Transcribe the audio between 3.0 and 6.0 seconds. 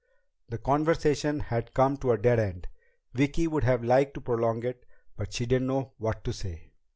Vicki would have liked to prolong it, but she didn't know